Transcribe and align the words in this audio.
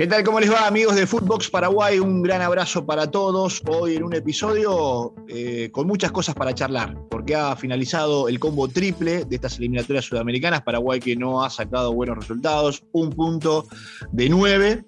¿Qué 0.00 0.06
tal? 0.06 0.24
¿Cómo 0.24 0.40
les 0.40 0.50
va, 0.50 0.66
amigos 0.66 0.96
de 0.96 1.06
Footbox 1.06 1.50
Paraguay? 1.50 1.98
Un 1.98 2.22
gran 2.22 2.40
abrazo 2.40 2.86
para 2.86 3.10
todos. 3.10 3.60
Hoy 3.68 3.96
en 3.96 4.02
un 4.02 4.14
episodio 4.14 5.14
eh, 5.28 5.68
con 5.72 5.86
muchas 5.86 6.10
cosas 6.10 6.34
para 6.34 6.54
charlar, 6.54 6.96
porque 7.10 7.34
ha 7.34 7.54
finalizado 7.54 8.26
el 8.26 8.40
combo 8.40 8.66
triple 8.66 9.26
de 9.26 9.36
estas 9.36 9.58
eliminatorias 9.58 10.06
sudamericanas. 10.06 10.62
Paraguay 10.62 11.00
que 11.00 11.16
no 11.16 11.44
ha 11.44 11.50
sacado 11.50 11.92
buenos 11.92 12.16
resultados, 12.16 12.82
un 12.92 13.10
punto 13.10 13.66
de 14.10 14.30
nueve. 14.30 14.84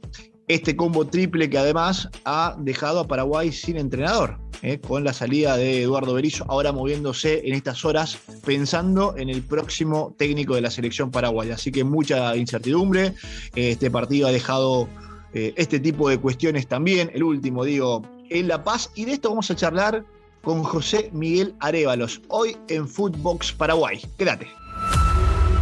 Este 0.53 0.77
combo 0.77 1.07
triple 1.07 1.49
que 1.49 1.57
además 1.57 2.11
ha 2.27 2.55
dejado 2.59 3.01
a 3.01 3.09
Paraguay 3.09 3.51
sin 3.51 3.79
entrenador, 3.79 4.37
eh, 4.61 4.79
con 4.79 5.03
la 5.03 5.15
salida 5.15 5.57
de 5.57 5.81
Eduardo 5.81 6.13
Berizzo, 6.13 6.45
ahora 6.47 6.73
moviéndose 6.73 7.41
en 7.49 7.55
estas 7.55 7.87
horas 7.87 8.19
pensando 8.45 9.15
en 9.17 9.31
el 9.31 9.41
próximo 9.41 10.15
técnico 10.19 10.55
de 10.55 10.61
la 10.61 10.71
selección 10.71 11.11
paraguaya. 11.11 11.55
Así 11.55 11.73
que 11.73 11.85
mucha 11.85 12.37
incertidumbre. 12.37 13.15
Este 13.55 13.91
partido 13.91 14.29
ha 14.29 14.31
dejado 14.31 14.91
eh, 15.33 15.55
este 15.57 15.81
tipo 15.81 16.11
de 16.11 16.19
cuestiones 16.19 16.69
también. 16.69 17.11
El 17.15 17.23
último, 17.23 17.65
digo, 17.65 18.03
en 18.29 18.47
La 18.47 18.63
Paz. 18.63 18.91
Y 18.95 19.07
de 19.07 19.13
esto 19.13 19.31
vamos 19.31 19.51
a 19.51 19.57
charlar 19.57 20.05
con 20.43 20.65
José 20.65 21.09
Miguel 21.15 21.55
Arevalos, 21.61 22.21
hoy 22.29 22.59
en 22.69 22.87
Footbox 22.87 23.53
Paraguay. 23.53 24.03
Quédate. 24.19 24.49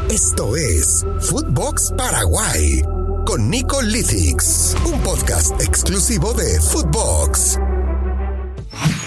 Esto 0.09 0.57
es 0.57 1.07
Footbox 1.21 1.93
Paraguay 1.97 2.83
con 3.27 3.51
Nico 3.51 3.83
Lithix, 3.83 4.77
un 4.85 5.01
podcast 5.03 5.61
exclusivo 5.61 6.33
de 6.35 6.61
Footbox. 6.61 7.59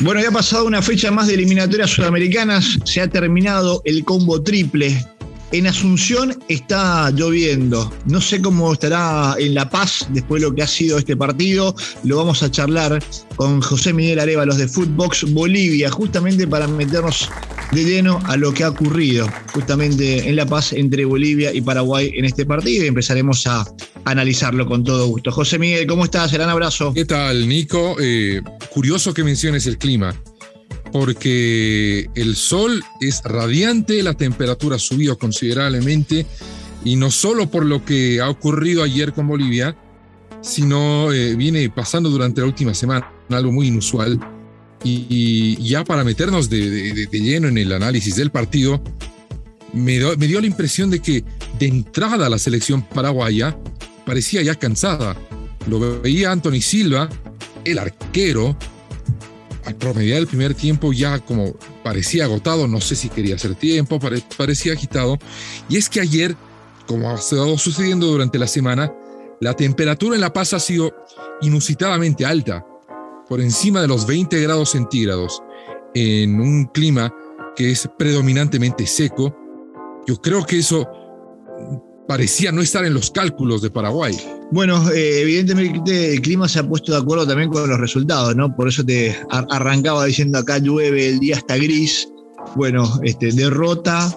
Bueno, 0.02 0.22
ya 0.22 0.30
ha 0.30 0.32
pasado 0.32 0.66
una 0.66 0.82
fecha 0.82 1.12
más 1.12 1.28
de 1.28 1.36
eliminatorias 1.36 1.92
sudamericanas, 1.92 2.80
se 2.86 3.02
ha 3.02 3.08
terminado 3.08 3.82
el 3.86 4.04
combo 4.04 4.42
triple 4.42 5.06
en 5.54 5.68
Asunción 5.68 6.36
está 6.48 7.12
lloviendo. 7.12 7.94
No 8.08 8.20
sé 8.20 8.42
cómo 8.42 8.74
estará 8.74 9.36
en 9.38 9.54
La 9.54 9.70
Paz 9.70 10.08
después 10.10 10.42
de 10.42 10.50
lo 10.50 10.56
que 10.56 10.64
ha 10.64 10.68
sido 10.68 10.98
este 10.98 11.16
partido. 11.16 11.76
Lo 12.04 12.18
vamos 12.18 12.42
a 12.42 12.50
charlar 12.50 13.02
con 13.36 13.62
José 13.62 13.94
Miguel 13.94 14.20
Arevalos 14.20 14.58
de 14.58 14.68
Footbox 14.68 15.32
Bolivia, 15.32 15.92
justamente 15.92 16.48
para 16.48 16.68
meternos 16.68 17.30
de 17.72 17.84
lleno 17.84 18.20
a 18.26 18.36
lo 18.36 18.52
que 18.52 18.64
ha 18.64 18.70
ocurrido 18.70 19.28
justamente 19.54 20.28
en 20.28 20.36
La 20.36 20.46
Paz 20.46 20.74
entre 20.74 21.06
Bolivia 21.06 21.54
y 21.54 21.62
Paraguay 21.62 22.12
en 22.16 22.26
este 22.26 22.46
partido 22.46 22.84
y 22.84 22.88
empezaremos 22.88 23.46
a 23.46 23.66
analizarlo 24.06 24.66
con 24.66 24.84
todo 24.84 25.08
gusto. 25.08 25.32
José 25.32 25.60
Miguel, 25.60 25.88
¿cómo 25.88 26.06
estás? 26.06 26.32
Gran 26.32 26.50
abrazo. 26.50 26.94
¿Qué 26.94 27.06
tal, 27.06 27.48
Nico? 27.48 27.96
Eh, 28.00 28.42
curioso 28.70 29.14
que 29.14 29.24
menciones 29.24 29.68
el 29.68 29.78
clima 29.78 30.16
porque 30.94 32.08
el 32.14 32.36
sol 32.36 32.84
es 33.02 33.24
radiante, 33.24 34.04
la 34.04 34.14
temperatura 34.14 34.78
subió 34.78 35.18
considerablemente 35.18 36.28
y 36.86 36.96
no 36.96 37.10
solo 37.10 37.50
por 37.50 37.66
lo 37.66 37.84
que 37.84 38.22
ha 38.22 38.30
ocurrido 38.30 38.84
ayer 38.84 39.12
con 39.12 39.28
Bolivia, 39.28 39.76
sino 40.42 41.12
eh, 41.12 41.36
viene 41.36 41.68
pasando 41.72 42.12
durante 42.12 42.42
la 42.42 42.48
última 42.48 42.76
semana, 42.76 43.12
algo 43.30 43.52
muy 43.52 43.68
inusual. 43.68 44.20
Y, 44.84 45.56
ya 45.64 45.84
para 45.84 46.04
meternos 46.04 46.50
de, 46.50 47.08
lleno 47.12 47.48
en 47.48 47.58
el 47.58 47.72
análisis 47.72 48.16
del 48.18 48.30
partido, 48.30 48.84
me, 49.72 50.00
me 50.18 50.28
dio 50.28 50.42
la 50.42 50.48
impresión 50.48 50.92
de 50.92 51.00
que 51.00 51.24
de 51.58 51.68
entrada 51.68 52.30
la 52.30 52.38
selección 52.38 52.84
paraguaya 52.84 53.58
parecía 54.06 54.42
ya 54.42 54.56
cansada. 54.56 55.16
Lo 55.68 56.02
veía 56.02 56.32
Anthony 56.32 56.62
Silva, 56.62 57.10
el 57.64 57.80
arquero, 57.80 58.58
al 59.66 59.76
promediar 59.76 60.20
el 60.20 60.28
primer 60.28 60.54
tiempo 60.54 60.92
ya 60.92 61.20
como 61.20 61.54
parecía 61.84 62.26
agotado, 62.26 62.68
no 62.68 62.82
sé 62.82 62.96
si 62.96 63.10
quería 63.10 63.36
hacer 63.36 63.56
tiempo, 63.56 64.00
parecía 64.38 64.74
agitado. 64.74 65.18
Y 65.70 65.78
es 65.78 65.90
que 65.90 66.02
ayer, 66.02 66.36
como 66.86 67.10
ha 67.10 67.16
estado 67.16 67.58
sucediendo 67.58 68.08
durante 68.08 68.38
la 68.38 68.48
semana, 68.48 68.94
la 69.40 69.54
temperatura 69.54 70.16
en 70.16 70.22
La 70.22 70.34
Paz 70.34 70.54
ha 70.54 70.60
sido 70.60 70.94
inusitadamente 71.42 72.26
alta, 72.26 72.66
por 73.28 73.42
encima 73.42 73.82
de 73.82 73.88
los 73.88 74.06
20 74.06 74.40
grados 74.42 74.72
centígrados, 74.72 75.42
en 75.94 76.40
un 76.40 76.66
clima 76.66 77.14
que 77.56 77.72
es 77.72 77.90
predominantemente 77.98 78.86
seco. 78.86 79.36
Yo 80.08 80.22
creo 80.22 80.46
que 80.46 80.60
eso 80.60 80.90
parecía 82.08 82.52
no 82.52 82.62
estar 82.62 82.86
en 82.86 82.94
los 82.94 83.12
cálculos 83.12 83.62
de 83.62 83.70
Paraguay. 83.70 84.18
Bueno, 84.52 84.92
eh, 84.92 85.22
evidentemente 85.22 86.14
el 86.14 86.22
clima 86.22 86.48
se 86.48 86.60
ha 86.60 86.68
puesto 86.68 86.92
de 86.92 87.00
acuerdo 87.00 87.28
también 87.28 87.50
con 87.50 87.68
los 87.70 87.80
resultados, 87.80 88.36
¿no? 88.36 88.56
Por 88.56 88.68
eso 88.68 88.86
te 88.86 89.18
arrancaba 89.30 90.06
diciendo 90.06 90.38
acá 90.38 90.58
llueve, 90.60 91.10
el 91.10 91.20
día 91.20 91.38
está 91.38 91.56
gris. 91.56 92.08
Bueno, 92.56 93.00
este, 93.04 93.32
derrota, 93.32 94.16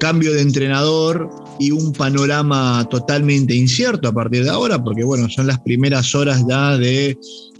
cambio 0.00 0.32
de 0.32 0.42
entrenador 0.42 1.30
y 1.60 1.70
un 1.70 1.92
panorama 1.92 2.86
totalmente 2.90 3.54
incierto 3.54 4.08
a 4.08 4.12
partir 4.12 4.44
de 4.44 4.50
ahora, 4.50 4.82
porque 4.82 5.04
bueno, 5.04 5.28
son 5.28 5.46
las 5.46 5.60
primeras 5.60 6.14
horas 6.14 6.42
ya 6.48 6.76
de, 6.76 7.16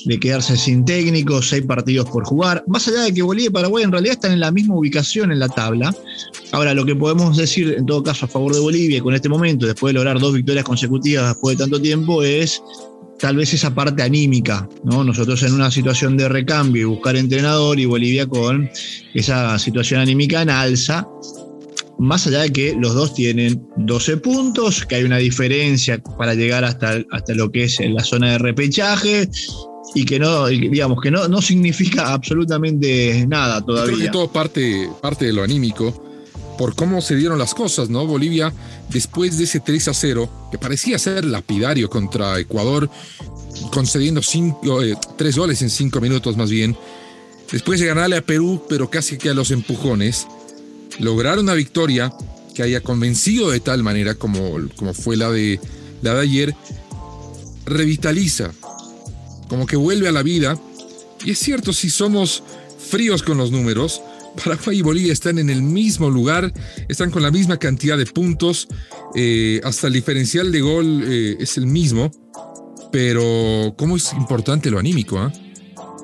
de 0.06 0.18
quedarse 0.18 0.56
sin 0.56 0.84
técnico, 0.84 1.42
seis 1.42 1.64
partidos 1.64 2.08
por 2.10 2.24
jugar. 2.24 2.64
Más 2.66 2.88
allá 2.88 3.02
de 3.02 3.14
que 3.14 3.22
Bolivia 3.22 3.48
y 3.48 3.52
Paraguay 3.52 3.84
en 3.84 3.92
realidad 3.92 4.14
están 4.14 4.32
en 4.32 4.40
la 4.40 4.50
misma 4.50 4.74
ubicación 4.74 5.30
en 5.30 5.38
la 5.38 5.48
tabla, 5.48 5.94
Ahora, 6.52 6.74
lo 6.74 6.84
que 6.84 6.96
podemos 6.96 7.36
decir 7.36 7.74
en 7.78 7.86
todo 7.86 8.02
caso 8.02 8.26
a 8.26 8.28
favor 8.28 8.52
de 8.52 8.60
Bolivia 8.60 9.00
con 9.00 9.14
este 9.14 9.28
momento, 9.28 9.66
después 9.66 9.90
de 9.92 9.98
lograr 9.98 10.18
dos 10.18 10.34
victorias 10.34 10.64
consecutivas 10.64 11.28
después 11.28 11.56
de 11.56 11.64
tanto 11.64 11.80
tiempo, 11.80 12.22
es 12.22 12.60
tal 13.20 13.36
vez 13.36 13.54
esa 13.54 13.72
parte 13.72 14.02
anímica, 14.02 14.68
¿no? 14.82 15.04
Nosotros 15.04 15.42
en 15.44 15.52
una 15.52 15.70
situación 15.70 16.16
de 16.16 16.28
recambio 16.28 16.82
y 16.82 16.84
buscar 16.86 17.16
entrenador 17.16 17.78
y 17.78 17.84
Bolivia 17.84 18.26
con 18.26 18.68
esa 19.14 19.58
situación 19.58 20.00
anímica 20.00 20.42
en 20.42 20.50
alza, 20.50 21.06
más 22.00 22.26
allá 22.26 22.40
de 22.40 22.50
que 22.50 22.74
los 22.74 22.94
dos 22.94 23.14
tienen 23.14 23.62
12 23.76 24.16
puntos, 24.16 24.86
que 24.86 24.96
hay 24.96 25.04
una 25.04 25.18
diferencia 25.18 26.02
para 26.18 26.34
llegar 26.34 26.64
hasta, 26.64 27.02
hasta 27.10 27.34
lo 27.34 27.52
que 27.52 27.64
es 27.64 27.78
en 27.78 27.94
la 27.94 28.02
zona 28.02 28.32
de 28.32 28.38
repechaje 28.38 29.28
y 29.94 30.06
que 30.06 30.18
no, 30.18 30.46
digamos, 30.46 31.00
que 31.02 31.10
no, 31.10 31.28
no 31.28 31.42
significa 31.42 32.12
absolutamente 32.14 33.26
nada 33.28 33.64
todavía. 33.64 33.94
creo 33.94 34.06
que 34.06 34.12
todo 34.12 34.32
parte, 34.32 34.88
parte 35.02 35.26
de 35.26 35.34
lo 35.34 35.42
anímico 35.42 36.06
por 36.56 36.74
cómo 36.74 37.00
se 37.00 37.16
dieron 37.16 37.38
las 37.38 37.54
cosas, 37.54 37.88
¿no? 37.88 38.06
Bolivia, 38.06 38.52
después 38.90 39.38
de 39.38 39.44
ese 39.44 39.60
3 39.60 39.88
a 39.88 39.94
0, 39.94 40.48
que 40.50 40.58
parecía 40.58 40.98
ser 40.98 41.24
lapidario 41.24 41.88
contra 41.88 42.38
Ecuador, 42.38 42.90
concediendo 43.72 44.22
cinco, 44.22 44.82
eh, 44.82 44.94
tres 45.16 45.38
goles 45.38 45.62
en 45.62 45.70
cinco 45.70 46.00
minutos 46.00 46.36
más 46.36 46.50
bien, 46.50 46.76
después 47.50 47.80
de 47.80 47.86
ganarle 47.86 48.18
a 48.18 48.22
Perú, 48.22 48.62
pero 48.68 48.90
casi 48.90 49.16
que 49.16 49.30
a 49.30 49.34
los 49.34 49.50
empujones, 49.50 50.26
lograron 51.00 51.44
una 51.44 51.54
victoria 51.54 52.12
que 52.54 52.62
haya 52.62 52.80
convencido 52.80 53.50
de 53.50 53.60
tal 53.60 53.82
manera 53.82 54.14
como, 54.14 54.56
como 54.76 54.94
fue 54.94 55.16
la 55.16 55.30
de, 55.30 55.60
la 56.02 56.14
de 56.14 56.20
ayer, 56.20 56.54
revitaliza, 57.64 58.52
como 59.48 59.66
que 59.66 59.76
vuelve 59.76 60.08
a 60.08 60.12
la 60.12 60.22
vida. 60.22 60.58
Y 61.24 61.32
es 61.32 61.38
cierto, 61.38 61.72
si 61.72 61.90
somos 61.90 62.42
fríos 62.78 63.22
con 63.22 63.38
los 63.38 63.50
números, 63.50 64.02
Paraguay 64.42 64.78
y 64.78 64.82
Bolivia 64.82 65.12
están 65.12 65.38
en 65.38 65.50
el 65.50 65.62
mismo 65.62 66.10
lugar, 66.10 66.52
están 66.88 67.10
con 67.10 67.22
la 67.22 67.30
misma 67.30 67.56
cantidad 67.58 67.98
de 67.98 68.06
puntos, 68.06 68.68
eh, 69.14 69.60
hasta 69.64 69.88
el 69.88 69.92
diferencial 69.92 70.52
de 70.52 70.60
gol 70.60 71.02
eh, 71.04 71.36
es 71.40 71.56
el 71.56 71.66
mismo, 71.66 72.10
pero 72.92 73.74
¿cómo 73.76 73.96
es 73.96 74.12
importante 74.12 74.70
lo 74.70 74.78
anímico? 74.78 75.18
Ah? 75.18 75.32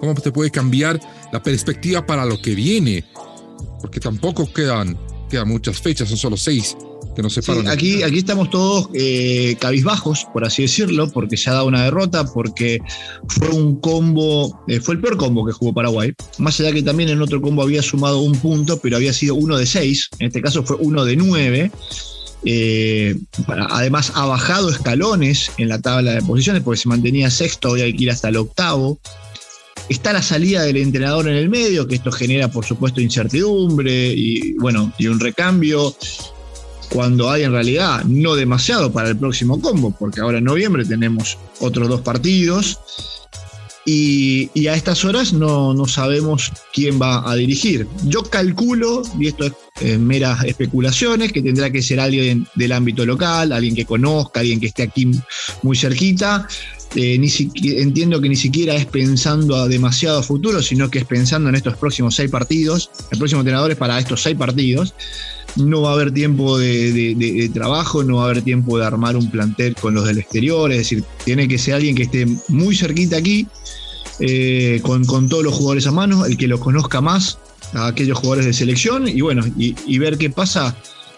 ¿Cómo 0.01 0.15
te 0.15 0.33
puede 0.33 0.51
cambiar 0.51 1.01
la 1.33 1.43
perspectiva 1.43 2.05
para 2.05 2.25
lo 2.25 2.41
que 2.41 2.55
viene? 2.55 3.05
Porque 3.81 4.01
tampoco 4.01 4.51
quedan, 4.53 4.99
quedan 5.31 5.49
muchas 5.49 5.81
fechas, 5.81 6.09
son 6.09 6.19
solo 6.19 6.37
seis 6.37 6.77
aquí, 7.69 8.03
aquí 8.03 8.19
estamos 8.19 8.51
todos 8.51 8.89
eh, 8.93 9.57
cabizbajos, 9.59 10.27
por 10.33 10.45
así 10.45 10.63
decirlo, 10.63 11.11
porque 11.11 11.37
se 11.37 11.51
ha 11.51 11.55
dado 11.55 11.67
una 11.67 11.85
derrota, 11.85 12.25
porque 12.27 12.79
fue 13.29 13.49
un 13.49 13.81
combo, 13.81 14.63
eh, 14.69 14.81
fue 14.81 14.97
el 14.97 15.01
peor 15.01 15.17
combo 15.17 15.47
que 15.47 15.53
jugó 15.53 15.73
Paraguay. 15.73 16.13
Más 16.39 16.61
allá 16.61 16.73
que 16.73 16.83
también 16.83 17.09
en 17.09 17.23
otro 17.23 17.41
combo 17.41 17.63
había 17.63 17.83
sumado 17.83 18.21
un 18.21 18.37
punto, 18.39 18.79
pero 18.81 18.97
había 18.97 19.13
sido 19.13 19.35
uno 19.35 19.57
de 19.57 19.67
seis. 19.67 20.11
En 20.19 20.29
este 20.29 20.43
caso 20.43 20.63
fue 20.63 20.77
uno 20.79 21.05
de 21.05 21.17
nueve. 21.17 21.71
Eh, 22.45 23.17
además, 23.71 24.13
ha 24.15 24.27
bajado 24.27 24.71
escalones 24.71 25.51
en 25.59 25.69
la 25.69 25.81
tabla 25.81 26.13
de 26.13 26.23
posiciones 26.23 26.63
porque 26.63 26.81
se 26.81 26.89
mantenía 26.89 27.31
sexto, 27.31 27.71
hoy 27.71 27.81
hay 27.81 27.97
que 27.97 28.05
ir 28.05 28.11
hasta 28.11 28.29
el 28.29 28.37
octavo. 28.37 29.01
Está 29.89 30.13
la 30.13 30.23
salida 30.23 30.63
del 30.63 30.79
entrenador 30.79 31.29
en 31.29 31.37
el 31.37 31.49
medio, 31.49 31.87
que 31.87 31.95
esto 31.95 32.11
genera, 32.11 32.49
por 32.49 32.65
supuesto, 32.65 33.01
incertidumbre 33.01 34.13
y, 34.15 34.55
bueno, 34.55 34.93
y 34.99 35.07
un 35.07 35.21
recambio 35.21 35.95
cuando 36.91 37.31
hay 37.31 37.43
en 37.43 37.53
realidad 37.53 38.05
no 38.05 38.35
demasiado 38.35 38.93
para 38.93 39.09
el 39.09 39.17
próximo 39.17 39.61
combo, 39.61 39.95
porque 39.97 40.21
ahora 40.21 40.39
en 40.39 40.45
noviembre 40.45 40.85
tenemos 40.85 41.39
otros 41.61 41.89
dos 41.89 42.01
partidos 42.01 42.79
y, 43.89 44.67
a 44.67 44.75
estas 44.75 45.05
horas 45.05 45.33
no, 45.33 45.87
sabemos 45.87 46.53
quién 46.73 47.01
va 47.01 47.31
a 47.31 47.37
dirigir. 47.37 47.87
Yo 48.05 48.25
calculo, 48.25 49.03
y 49.19 49.29
esto 49.29 49.45
es 49.45 49.53
eh, 49.81 49.97
meras 49.97 50.45
especulaciones, 50.45 51.33
que 51.33 51.41
tendrá 51.41 51.71
que 51.71 51.83
ser 51.83 52.01
alguien 52.01 52.49
del 52.57 52.73
ámbito 52.73 53.07
local, 53.07 53.53
alguien 53.53 53.77
que 53.77 53.85
conozca, 53.85 54.41
alguien 54.41 54.59
que 54.59 54.67
esté 54.67 54.83
aquí 54.83 55.13
muy 55.63 55.77
cerquita. 55.77 56.49
Eh, 56.97 57.21
entiendo 57.63 58.23
que 58.23 58.29
ni 58.31 58.37
siquiera 58.37 58.75
es 58.75 58.87
pensando 58.87 59.57
a 59.57 59.69
demasiado 59.69 60.23
futuro, 60.23 60.63
sino 60.63 60.91
que 60.91 61.01
es 61.01 61.05
pensando 61.05 61.51
en 61.51 61.55
estos 61.55 61.77
próximos 61.77 62.15
seis 62.15 62.31
partidos. 62.31 62.91
El 63.11 63.19
próximo 63.19 63.43
entrenador 63.43 63.71
es 63.71 63.77
para 63.77 63.99
estos 63.99 64.23
seis 64.23 64.37
partidos. 64.37 64.95
no 65.57 65.83
va 65.83 65.91
a 65.91 65.93
haber 65.93 66.13
tiempo 66.13 66.59
de, 66.59 67.51
trabajo, 67.53 68.03
no 68.03 68.17
va 68.17 68.23
a 68.23 68.31
haber 68.31 68.43
tiempo 68.43 68.79
de 68.79 68.87
armar 68.87 69.17
un 69.17 69.31
plantel 69.31 69.75
con 69.75 69.95
los 69.95 70.07
del 70.07 70.19
exterior, 70.19 70.71
es 70.73 70.79
decir, 70.79 71.05
tiene 71.25 71.49
que 71.49 71.59
ser 71.59 71.75
alguien 71.75 71.95
que 71.95 72.05
esté 72.05 72.27
muy 72.49 72.75
cerquita 72.75 73.17
aquí, 73.19 73.47
eh, 74.21 74.81
con, 74.83 75.29
todos 75.29 75.45
los 75.45 75.55
jugadores 75.55 75.87
a 75.87 75.93
mano, 75.93 76.25
el 76.25 76.37
que 76.37 76.47
lo 76.47 76.61
conozca 76.61 77.01
más 77.01 77.39
a 77.75 77.89
aquellos 77.89 78.19
jugadores 78.19 78.47
de 78.47 78.53
selección 78.53 79.09
y 79.09 79.21
bueno, 79.21 79.45
y, 79.59 79.99
ver 79.99 80.17
qué 80.17 80.31
pasa 80.31 80.77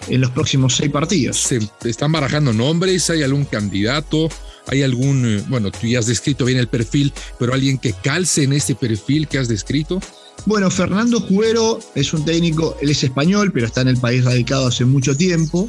en 0.09 0.21
los 0.21 0.31
próximos 0.31 0.77
seis 0.77 0.91
partidos. 0.91 1.37
Se 1.39 1.61
están 1.85 2.13
barajando 2.13 2.53
nombres, 2.53 3.11
hay 3.11 3.23
algún 3.23 3.45
candidato, 3.45 4.29
hay 4.69 4.83
algún, 4.83 5.27
eh, 5.27 5.45
bueno, 5.49 5.71
tú 5.71 5.87
ya 5.87 5.99
has 5.99 6.07
descrito 6.07 6.45
bien 6.45 6.59
el 6.59 6.69
perfil, 6.69 7.13
pero 7.39 7.55
alguien 7.55 7.79
que 7.79 7.93
calce 7.93 8.45
en 8.45 8.53
ese 8.53 8.75
perfil 8.75 9.27
que 9.27 9.39
has 9.39 9.49
descrito. 9.49 10.01
Bueno, 10.47 10.71
Fernando 10.71 11.21
Juero 11.21 11.79
es 11.95 12.13
un 12.13 12.25
técnico, 12.25 12.77
él 12.81 12.91
es 12.91 13.03
español, 13.03 13.51
pero 13.53 13.67
está 13.67 13.81
en 13.81 13.89
el 13.89 13.97
país 13.97 14.25
radicado 14.25 14.69
hace 14.69 14.85
mucho 14.85 15.17
tiempo. 15.17 15.69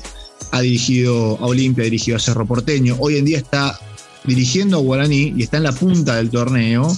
Ha 0.52 0.62
dirigido 0.62 1.38
a 1.38 1.48
Olimpia, 1.48 1.84
ha 1.84 1.86
dirigido 1.86 2.18
a 2.18 2.20
Cerro 2.20 2.46
Porteño. 2.46 2.96
Hoy 3.00 3.18
en 3.18 3.26
día 3.26 3.38
está 3.38 3.80
dirigiendo 4.26 4.78
a 4.78 4.82
Guaraní 4.82 5.34
y 5.36 5.44
está 5.44 5.58
en 5.58 5.64
la 5.64 5.72
punta 5.72 6.16
del 6.16 6.30
torneo. 6.30 6.96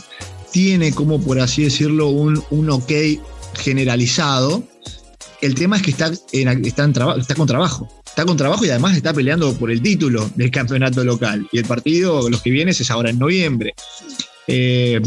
Tiene, 0.52 0.92
como 0.94 1.22
por 1.22 1.40
así 1.40 1.64
decirlo, 1.64 2.10
un, 2.10 2.44
un 2.50 2.70
ok 2.70 2.92
generalizado. 3.60 4.64
El 5.42 5.56
tema 5.56 5.78
es 5.78 5.84
que 5.84 5.92
está, 5.92 6.12
en, 6.34 6.66
está, 6.66 6.90
está 7.18 7.36
con 7.36 7.48
trabajo. 7.48 7.88
Está 8.12 8.26
con 8.26 8.38
trabajo 8.38 8.64
y 8.66 8.70
además 8.70 8.96
está 8.96 9.14
peleando 9.14 9.54
por 9.58 9.72
el 9.72 9.82
título 9.82 10.30
del 10.36 10.52
campeonato 10.52 11.04
local. 11.04 11.48
Y 11.52 11.58
el 11.58 11.66
partido, 11.66 12.30
los 12.30 12.42
que 12.42 12.52
vienen, 12.52 12.76
es 12.78 12.92
ahora 12.92 13.10
en 13.10 13.18
noviembre. 13.18 13.74
Eh, 14.48 15.02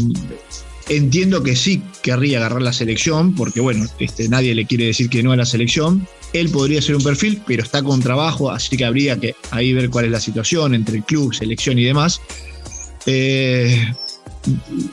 Entiendo 0.87 1.41
que 1.41 1.55
sí 1.55 1.81
querría 2.03 2.37
agarrar 2.37 2.61
la 2.61 2.71
selección, 2.71 3.33
porque 3.33 3.59
bueno, 3.59 3.87
este, 3.97 4.29
nadie 4.29 4.53
le 4.53 4.65
quiere 4.65 4.85
decir 4.85 5.09
que 5.09 5.23
no 5.23 5.31
a 5.31 5.35
la 5.35 5.45
selección. 5.45 6.07
Él 6.31 6.49
podría 6.49 6.79
ser 6.79 6.95
un 6.95 7.03
perfil, 7.03 7.41
pero 7.47 7.63
está 7.63 7.81
con 7.81 8.01
trabajo, 8.01 8.51
así 8.51 8.77
que 8.77 8.85
habría 8.85 9.19
que 9.19 9.35
ahí 9.49 9.73
ver 9.73 9.89
cuál 9.89 10.05
es 10.05 10.11
la 10.11 10.19
situación 10.19 10.75
entre 10.75 10.97
el 10.97 11.03
club, 11.03 11.33
selección 11.33 11.79
y 11.79 11.85
demás. 11.85 12.21
Eh, 13.07 13.83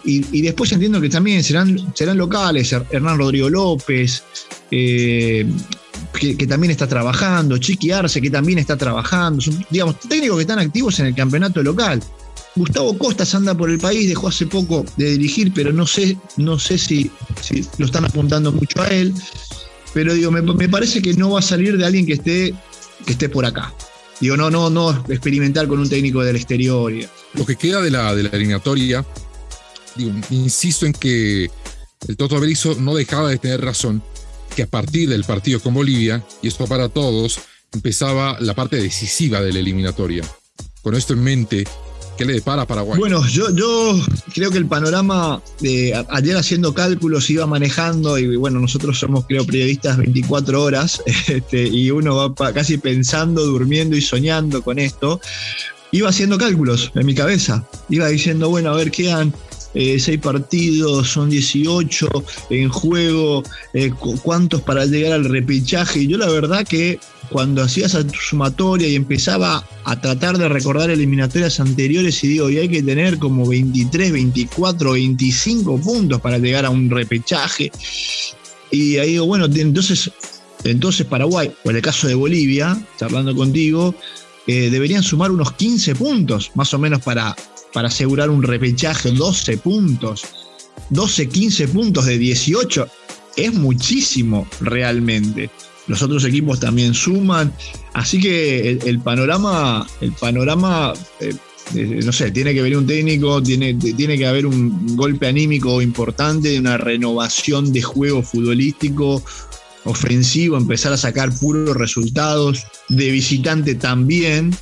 y, 0.05 0.41
después 0.41 0.73
entiendo 0.73 0.99
que 0.99 1.11
también 1.11 1.44
serán, 1.44 1.94
serán 1.94 2.17
locales, 2.17 2.73
Hernán 2.73 3.19
Rodrigo 3.19 3.50
López, 3.50 4.25
eh, 4.70 5.44
que, 6.37 6.47
también 6.47 6.71
está 6.71 6.87
trabajando, 6.87 7.59
Chiqui 7.59 7.91
Arce, 7.91 8.21
que 8.21 8.31
también 8.31 8.59
está 8.59 8.77
trabajando, 8.77 9.41
son, 9.41 9.65
digamos, 9.71 9.99
técnicos 10.01 10.37
que 10.37 10.43
están 10.43 10.61
activos 10.61 10.99
en 11.01 11.07
el 11.07 11.15
campeonato 11.15 11.63
local. 11.63 12.01
Gustavo 12.55 12.97
Costas 12.97 13.35
anda 13.35 13.55
por 13.55 13.71
el 13.71 13.79
país, 13.79 14.09
dejó 14.09 14.29
hace 14.29 14.47
poco 14.47 14.85
de 14.97 15.13
dirigir, 15.13 15.53
pero 15.53 15.73
no 15.73 15.87
sé, 15.87 16.17
no 16.37 16.59
sé 16.59 16.79
si, 16.79 17.11
lo 17.79 17.87
están 17.87 18.05
apuntando 18.05 18.53
mucho 18.53 18.81
a 18.83 18.89
él. 18.89 19.13
Pero 19.95 20.15
digo, 20.15 20.31
me, 20.31 20.69
parece 20.69 21.03
que 21.03 21.15
no 21.15 21.31
va 21.31 21.41
a 21.41 21.43
salir 21.43 21.77
de 21.77 21.85
alguien 21.85 22.07
que 22.07 22.15
esté, 22.15 22.55
que 23.05 23.13
esté 23.13 23.29
por 23.29 23.45
acá. 23.45 23.75
Digo, 24.21 24.37
no, 24.37 24.51
no, 24.51 24.71
no 24.71 25.05
experimentar 25.09 25.67
con 25.67 25.81
un 25.81 25.89
técnico 25.89 26.23
del 26.23 26.37
exterior. 26.37 26.93
Lo 27.35 27.45
que 27.45 27.57
queda 27.57 27.81
de 27.83 27.91
la, 27.91 28.15
de 28.15 28.23
la 28.23 28.29
eliminatoria, 28.31 29.05
insisto 30.31 30.87
en 30.87 30.93
que 30.93 31.51
el 32.07 32.17
Toto 32.17 32.39
Berizzo 32.39 32.77
no 32.79 32.95
dejaba 32.95 33.31
de 33.31 33.39
tener 33.39 33.61
razón, 33.61 34.03
que 34.55 34.63
a 34.63 34.67
partir 34.67 35.09
del 35.09 35.25
partido 35.25 35.61
con 35.61 35.75
Bolivia, 35.75 36.25
y 36.43 36.49
esto 36.49 36.67
para 36.67 36.89
todos, 36.89 37.41
empezaba 37.73 38.37
la 38.41 38.55
parte 38.55 38.77
decisiva 38.77 39.41
de 39.41 39.53
la 39.53 39.59
eliminatoria. 39.61 40.25
Con 40.83 40.95
esto 40.95 41.15
en 41.15 41.23
mente, 41.23 41.65
¿Qué 42.17 42.27
le 42.27 42.35
depara 42.35 42.63
a 42.63 42.67
Paraguay? 42.67 42.99
Bueno, 42.99 43.27
yo, 43.27 43.47
creo 44.35 44.51
que 44.51 44.59
el 44.59 44.67
panorama, 44.67 45.41
de 45.61 45.95
ayer 46.11 46.37
haciendo 46.37 46.75
cálculos, 46.75 47.31
iba 47.31 47.47
manejando, 47.47 48.19
y 48.19 48.37
bueno, 48.37 48.61
nosotros 48.61 48.99
somos, 48.99 49.27
creo, 49.27 49.47
periodistas 49.47 49.97
24 49.97 50.63
horas, 50.63 51.03
este, 51.29 51.67
y 51.67 51.91
uno 51.91 52.35
va 52.35 52.53
casi 52.53 52.79
pensando, 52.79 53.45
durmiendo 53.45 53.97
y 53.97 54.03
soñando 54.03 54.63
con 54.63 54.79
esto. 54.79 55.21
Iba 55.91 56.09
haciendo 56.09 56.39
cálculos 56.39 56.91
en 56.95 57.07
mi 57.07 57.15
cabeza, 57.15 57.67
iba 57.89 58.09
diciendo, 58.09 58.49
bueno, 58.49 58.71
a 58.71 58.77
ver, 58.77 58.91
quedan 58.91 59.33
eh, 59.75 59.99
seis 59.99 60.19
partidos, 60.19 61.09
son 61.09 61.31
18 61.31 62.09
en 62.51 62.69
juego, 62.69 63.43
eh, 63.73 63.91
cuántos 64.23 64.61
para 64.63 64.85
llegar 64.85 65.13
al 65.13 65.25
repechaje. 65.25 66.07
Yo 66.07 66.19
la 66.19 66.29
verdad 66.29 66.67
que 66.67 66.99
cuando 67.31 67.63
hacía 67.63 67.87
esa 67.87 68.05
sumatoria 68.11 68.89
y 68.89 68.95
empezaba 68.95 69.67
a 69.85 70.01
tratar 70.01 70.37
de 70.37 70.49
recordar 70.49 70.91
eliminatorias 70.91 71.59
anteriores 71.61 72.23
y 72.23 72.29
digo, 72.29 72.51
y 72.51 72.59
hay 72.59 72.69
que 72.69 72.83
tener 72.83 73.19
como 73.19 73.49
23, 73.49 74.13
24, 74.13 74.93
25 74.93 75.79
puntos 75.81 76.21
para 76.21 76.39
llegar 76.39 76.67
a 76.67 76.71
un 76.71 76.91
repechaje. 76.91 77.73
Y 78.71 78.99
ahí 78.99 79.13
digo, 79.13 79.27
bueno, 79.27 79.47
entonces, 79.47 80.11
entonces 80.65 81.07
Paraguay, 81.07 81.51
o 81.65 81.71
en 81.71 81.77
el 81.77 81.83
caso 81.83 82.07
de 82.07 82.15
Bolivia, 82.15 82.79
charlando 82.99 83.35
contigo, 83.35 83.95
eh, 84.47 84.71
deberían 84.71 85.03
sumar 85.03 85.31
unos 85.31 85.53
15 85.53 85.95
puntos, 85.95 86.51
más 86.55 86.73
o 86.75 86.79
menos 86.79 87.01
para, 87.03 87.35
para 87.73 87.89
asegurar 87.89 88.31
un 88.31 88.43
repechaje, 88.43 89.11
12 89.11 89.59
puntos. 89.59 90.25
12, 90.91 91.29
15 91.29 91.69
puntos 91.69 92.07
de 92.07 92.19
18 92.19 92.89
es 93.37 93.55
muchísimo 93.55 94.47
realmente 94.61 95.51
los 95.87 96.03
otros 96.03 96.25
equipos 96.25 96.61
también 96.61 96.95
suman. 96.95 97.53
Así 97.93 98.21
que 98.21 98.79
el, 98.85 99.01
panorama, 99.01 99.87
el 100.01 100.13
panorama, 100.13 100.93
eh, 101.21 101.35
eh, 101.75 102.01
no 102.05 102.13
sé, 102.13 102.31
tiene 102.31 102.55
que 102.55 102.63
venir 102.63 102.79
un 102.79 102.87
técnico, 102.87 103.43
tiene, 103.43 103.75
tiene 103.75 104.17
que 104.17 104.27
haber 104.27 104.47
un 104.47 104.97
golpe 104.97 105.27
anímico 105.27 105.83
importante, 105.83 106.59
una 106.59 106.77
renovación 106.77 107.73
de 107.73 107.83
juego 107.83 108.23
futbolístico 108.23 109.23
ofensivo, 109.85 110.57
empezar 110.57 110.93
a 110.93 110.97
sacar 110.97 111.37
puros 111.39 111.77
resultados, 111.77 112.65
de 112.89 113.11
visitante 113.11 113.75
también. 113.75 114.55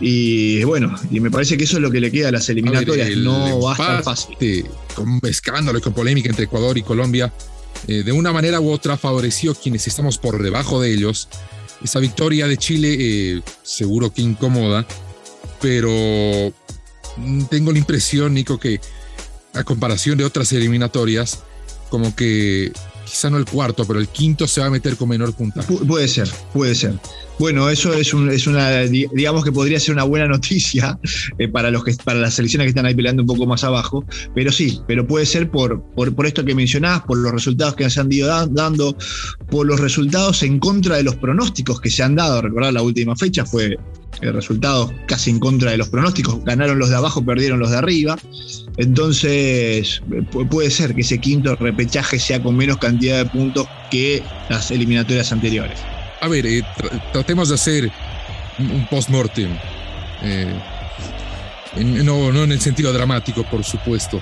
Y 0.00 0.62
bueno, 0.64 0.94
y 1.10 1.20
me 1.20 1.30
parece 1.30 1.56
que 1.56 1.64
eso 1.64 1.76
es 1.76 1.82
lo 1.82 1.90
que 1.90 2.00
le 2.00 2.10
queda 2.10 2.28
a 2.28 2.32
las 2.32 2.48
eliminatorias. 2.48 3.16
no 3.16 3.60
va 3.60 3.70
a 3.70 3.74
estar 3.74 4.02
fácil. 4.02 4.66
Con 4.94 5.20
escándalo 5.24 5.78
y 5.78 5.82
con 5.82 5.92
polémica 5.92 6.28
entre 6.28 6.44
Ecuador 6.44 6.78
y 6.78 6.82
Colombia 6.82 7.32
eh, 7.86 8.02
de 8.02 8.12
una 8.12 8.32
manera 8.32 8.60
u 8.60 8.70
otra 8.70 8.96
favoreció 8.96 9.54
quienes 9.54 9.86
estamos 9.86 10.18
por 10.18 10.42
debajo 10.42 10.80
de 10.80 10.92
ellos. 10.92 11.28
Esa 11.82 12.00
victoria 12.00 12.48
de 12.48 12.56
Chile 12.56 12.96
eh, 12.98 13.42
seguro 13.62 14.12
que 14.12 14.22
incomoda, 14.22 14.86
pero 15.60 16.52
mm, 17.16 17.44
tengo 17.44 17.72
la 17.72 17.78
impresión, 17.78 18.34
Nico, 18.34 18.58
que 18.58 18.80
a 19.54 19.62
comparación 19.62 20.18
de 20.18 20.24
otras 20.24 20.52
eliminatorias, 20.52 21.40
como 21.88 22.14
que 22.16 22.72
quizá 23.08 23.30
no 23.30 23.38
el 23.38 23.44
cuarto, 23.44 23.84
pero 23.86 23.98
el 23.98 24.08
quinto 24.08 24.46
se 24.46 24.60
va 24.60 24.66
a 24.66 24.70
meter 24.70 24.96
con 24.96 25.08
menor 25.08 25.34
puntaje. 25.34 25.72
puede 25.86 26.08
ser, 26.08 26.28
puede 26.52 26.74
ser. 26.74 26.94
Bueno, 27.38 27.70
eso 27.70 27.94
es, 27.94 28.12
una, 28.12 28.80
digamos 28.80 29.44
que 29.44 29.52
podría 29.52 29.78
ser 29.78 29.94
una 29.94 30.02
buena 30.02 30.26
noticia 30.26 30.98
eh, 31.38 31.46
para, 31.46 31.70
los 31.70 31.84
que, 31.84 31.94
para 32.02 32.18
las 32.18 32.34
selecciones 32.34 32.64
que 32.64 32.70
están 32.70 32.84
ahí 32.84 32.94
peleando 32.94 33.22
un 33.22 33.28
poco 33.28 33.46
más 33.46 33.62
abajo, 33.62 34.04
pero 34.34 34.50
sí, 34.50 34.80
pero 34.88 35.06
puede 35.06 35.24
ser 35.24 35.48
por, 35.48 35.80
por, 35.94 36.26
esto 36.26 36.44
que 36.44 36.54
mencionás, 36.56 37.02
por 37.02 37.16
los 37.18 37.30
resultados 37.30 37.76
que 37.76 37.88
se 37.88 38.00
han 38.00 38.10
ido 38.10 38.28
dando, 38.48 38.96
por 39.50 39.66
los 39.66 39.78
resultados 39.78 40.42
en 40.42 40.58
contra 40.58 40.96
de 40.96 41.04
los 41.04 41.14
pronósticos 41.14 41.80
que 41.80 41.90
se 41.90 42.02
han 42.02 42.16
dado. 42.16 42.42
Recordar 42.42 42.72
la 42.72 42.82
última 42.82 43.14
fecha 43.14 43.46
fue 43.46 43.78
el 44.20 44.32
resultado 44.32 44.92
casi 45.06 45.30
en 45.30 45.38
contra 45.38 45.70
de 45.70 45.76
los 45.76 45.88
pronósticos, 45.88 46.42
ganaron 46.44 46.78
los 46.78 46.88
de 46.88 46.96
abajo, 46.96 47.24
perdieron 47.24 47.60
los 47.60 47.70
de 47.70 47.76
arriba. 47.76 48.18
Entonces, 48.78 50.02
puede 50.50 50.70
ser 50.70 50.94
que 50.94 51.02
ese 51.02 51.18
quinto 51.18 51.54
repechaje 51.56 52.18
sea 52.18 52.42
con 52.42 52.56
menos 52.56 52.78
cantidad 52.78 52.97
de 52.98 53.24
puntos 53.26 53.66
que 53.90 54.22
las 54.48 54.70
eliminatorias 54.70 55.32
anteriores 55.32 55.78
a 56.20 56.28
ver, 56.28 56.46
eh, 56.46 56.62
tratemos 57.12 57.48
de 57.48 57.54
hacer 57.54 57.90
un 58.58 58.86
post-mortem. 58.86 59.56
Eh, 60.22 60.52
no, 61.76 62.32
no 62.32 62.44
en 62.44 62.52
el 62.52 62.60
sentido 62.60 62.92
dramático, 62.92 63.44
por 63.44 63.64
supuesto. 63.64 64.20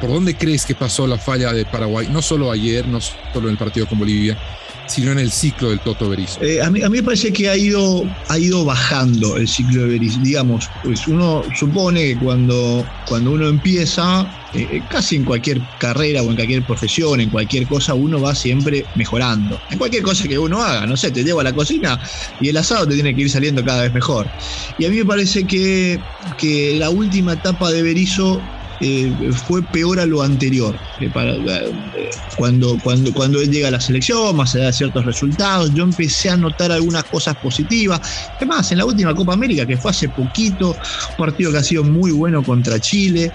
¿Por 0.00 0.10
dónde 0.10 0.36
crees 0.36 0.64
que 0.64 0.74
pasó 0.74 1.06
la 1.06 1.18
falla 1.18 1.52
de 1.52 1.64
Paraguay? 1.64 2.08
No 2.10 2.22
solo 2.22 2.50
ayer, 2.50 2.86
no 2.88 3.00
solo 3.00 3.48
en 3.48 3.52
el 3.52 3.58
partido 3.58 3.86
con 3.86 3.98
Bolivia, 3.98 4.36
sino 4.86 5.12
en 5.12 5.18
el 5.18 5.30
ciclo 5.30 5.70
del 5.70 5.80
Toto 5.80 6.08
Berizzo? 6.08 6.42
Eh, 6.42 6.62
a, 6.62 6.70
mí, 6.70 6.82
a, 6.82 6.88
mí, 6.88 6.98
me 6.98 7.02
parece 7.02 7.32
que 7.32 7.48
ha 7.48 7.56
ido, 7.56 8.04
ha 8.28 8.38
ido 8.38 8.64
bajando 8.64 9.36
el 9.36 9.48
ciclo 9.48 9.82
de 9.82 9.88
Berizzo. 9.88 10.20
Digamos, 10.22 10.68
pues 10.82 11.06
uno 11.06 11.42
supone 11.54 12.00
que 12.08 12.18
cuando, 12.18 12.86
cuando 13.06 13.32
uno 13.32 13.48
empieza, 13.48 14.22
eh, 14.54 14.68
eh, 14.70 14.82
casi 14.90 15.16
en 15.16 15.24
cualquier 15.24 15.60
carrera 15.78 16.22
o 16.22 16.28
en 16.28 16.36
cualquier 16.36 16.62
profesión, 16.64 17.20
en 17.20 17.30
cualquier 17.30 17.66
cosa, 17.66 17.94
uno 17.94 18.20
va 18.20 18.34
siempre 18.34 18.84
mejorando. 18.94 19.58
En 19.70 19.78
cualquier 19.78 20.02
cosa 20.02 20.28
que 20.28 20.38
uno 20.38 20.62
haga, 20.62 20.86
no 20.86 20.96
sé, 20.96 21.10
te 21.10 21.24
llevo 21.24 21.40
a 21.40 21.44
la 21.44 21.52
cocina 21.52 21.98
y 22.40 22.48
el 22.48 22.56
asado 22.56 22.86
te 22.86 22.94
tiene 22.94 23.14
que 23.14 23.22
ir 23.22 23.30
saliendo 23.30 23.64
cada 23.64 23.82
vez 23.82 23.94
mejor. 23.94 24.28
Y 24.78 24.84
a 24.84 24.90
mí 24.90 24.96
me 24.96 25.04
parece 25.04 25.44
que, 25.44 25.98
que 26.38 26.76
la 26.78 26.90
última 26.90 27.34
etapa 27.34 27.70
de 27.70 27.82
Berizzo 27.82 28.40
eh, 28.84 29.30
fue 29.46 29.62
peor 29.62 30.00
a 30.00 30.06
lo 30.06 30.22
anterior. 30.22 30.74
Eh, 31.00 31.08
eh, 31.14 32.10
cuando, 32.36 32.76
cuando, 32.82 33.12
cuando 33.12 33.40
él 33.40 33.48
llega 33.48 33.68
a 33.68 33.70
la 33.70 33.80
selección, 33.80 34.34
más 34.34 34.56
allá 34.56 34.66
de 34.66 34.72
ciertos 34.72 35.06
resultados, 35.06 35.72
yo 35.72 35.84
empecé 35.84 36.30
a 36.30 36.36
notar 36.36 36.72
algunas 36.72 37.04
cosas 37.04 37.36
positivas. 37.36 38.00
Además, 38.36 38.72
en 38.72 38.78
la 38.78 38.84
última 38.84 39.14
Copa 39.14 39.34
América, 39.34 39.64
que 39.64 39.76
fue 39.76 39.92
hace 39.92 40.08
poquito, 40.08 40.70
un 40.70 41.16
partido 41.16 41.52
que 41.52 41.58
ha 41.58 41.62
sido 41.62 41.84
muy 41.84 42.10
bueno 42.10 42.42
contra 42.42 42.80
Chile, 42.80 43.32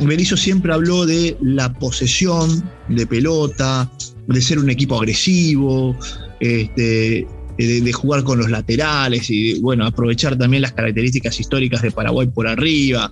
Berizzo 0.00 0.36
siempre 0.36 0.72
habló 0.72 1.06
de 1.06 1.36
la 1.42 1.72
posesión 1.72 2.62
de 2.88 3.04
pelota, 3.04 3.90
de 4.28 4.40
ser 4.40 4.60
un 4.60 4.70
equipo 4.70 4.96
agresivo, 4.96 5.96
este, 6.38 7.26
de, 7.58 7.92
jugar 7.92 8.22
con 8.22 8.38
los 8.38 8.48
laterales 8.48 9.28
y, 9.28 9.58
bueno, 9.60 9.84
aprovechar 9.84 10.38
también 10.38 10.62
las 10.62 10.72
características 10.72 11.40
históricas 11.40 11.82
de 11.82 11.90
Paraguay 11.90 12.28
por 12.28 12.46
arriba. 12.46 13.10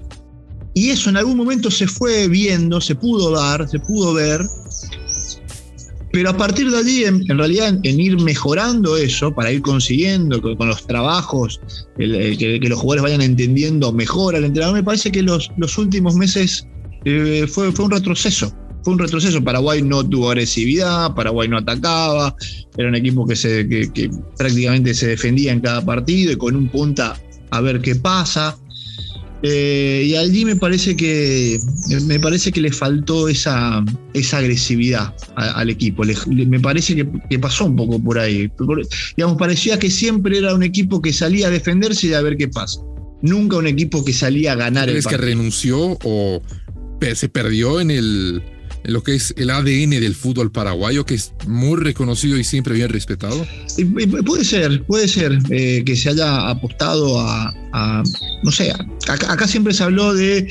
Y 0.77 0.91
eso 0.91 1.09
en 1.09 1.17
algún 1.17 1.39
momento 1.39 1.71
se 1.71 1.87
fue 1.87 2.29
viendo, 2.29 2.83
se 2.83 2.95
pudo 2.95 3.31
dar, 3.31 3.67
se 3.67 3.79
pudo 3.81 4.13
ver, 4.13 4.43
pero 6.13 6.29
a 6.29 6.37
partir 6.37 6.71
de 6.71 6.77
allí, 6.77 7.05
en, 7.05 7.27
realidad, 7.27 7.79
en, 7.83 7.99
ir 8.01 8.21
mejorando 8.21 8.99
eso, 8.99 9.35
para 9.35 9.51
ir 9.51 9.63
consiguiendo 9.63 10.43
con, 10.43 10.69
los 10.69 10.87
trabajos, 10.87 11.63
que, 11.97 12.59
los 12.63 12.79
jugadores 12.79 13.03
vayan 13.05 13.23
entendiendo 13.23 13.91
mejor 13.91 14.37
al 14.37 14.45
entrenador, 14.45 14.77
me 14.77 14.83
parece 14.83 15.11
que 15.11 15.23
los, 15.23 15.51
los 15.57 15.79
últimos 15.79 16.15
meses 16.15 16.67
eh, 17.07 17.47
fue, 17.49 17.73
fue 17.73 17.87
un 17.87 17.93
retroceso. 17.93 18.55
Fue 18.83 18.93
un 18.93 18.99
retroceso. 18.99 19.43
Paraguay 19.43 19.81
no 19.81 20.07
tuvo 20.07 20.29
agresividad, 20.29 21.15
Paraguay 21.15 21.49
no 21.49 21.57
atacaba, 21.57 22.37
era 22.77 22.89
un 22.89 22.97
equipo 22.97 23.27
que, 23.27 23.35
se, 23.35 23.67
que 23.67 24.11
prácticamente 24.37 24.93
se 24.93 25.07
defendía 25.07 25.53
en 25.53 25.61
cada 25.61 25.83
partido 25.83 26.33
y 26.33 26.37
con 26.37 26.55
un 26.55 26.69
punta 26.69 27.19
a 27.51 27.63
ver 27.63 27.81
qué 27.81 27.95
pasa. 27.95 28.59
Eh, 29.43 30.05
y 30.07 30.17
allí 30.17 30.45
me 30.45 30.57
parece 30.57 30.97
que 30.97 31.59
me 32.07 32.19
parece 32.19 32.51
que 32.51 32.61
le 32.61 32.73
faltó 32.73 33.29
esa, 33.29 33.85
esa 34.15 34.39
agresividad 34.39 35.15
al 35.37 35.69
equipo. 35.69 36.05
me 36.27 36.59
parece 36.59 36.97
que, 36.97 37.39
pasó 37.39 37.67
un 37.67 37.77
poco 37.77 38.03
por 38.03 38.19
ahí. 38.19 38.51
digamos, 39.17 39.37
parecía 39.37 39.79
que 39.79 39.91
siempre 39.91 40.39
era 40.39 40.55
un 40.55 40.63
equipo 40.63 41.03
que 41.03 41.13
salía 41.13 41.49
a 41.49 41.51
defenderse 41.51 42.09
y 42.09 42.15
a 42.15 42.23
ver 42.23 42.37
qué 42.37 42.49
pasa. 42.49 42.81
Nunca 43.23 43.57
un 43.57 43.67
equipo 43.67 44.05
que 44.05 44.13
salía 44.13 44.53
a 44.53 44.57
ganar 44.57 44.89
el 44.89 45.03
partido. 45.03 45.11
que 45.11 45.27
renunció 45.27 45.99
o 46.05 46.43
se 47.15 47.29
perdió 47.29 47.81
en 47.81 47.91
el 47.91 48.43
lo 48.87 49.03
que 49.03 49.15
es 49.15 49.35
el 49.37 49.51
ADN 49.51 49.91
del 49.91 50.15
fútbol 50.15 50.51
paraguayo, 50.51 51.05
que 51.05 51.15
es 51.15 51.33
muy 51.47 51.79
reconocido 51.79 52.39
y 52.39 52.45
siempre 52.45 52.75
bien 52.75 52.89
respetado? 52.89 53.47
Puede 54.25 54.45
ser, 54.45 54.85
puede 54.85 55.09
ser 55.09 55.39
eh, 55.51 55.83
que 55.85 55.97
se 55.97 56.11
haya 56.11 56.49
apostado 56.49 57.21
a, 57.21 57.55
no 58.43 58.51
sé, 58.51 58.73
acá, 59.09 59.47
siempre 59.47 59.75
se 59.75 59.85
habló 59.85 60.15
de, 60.15 60.49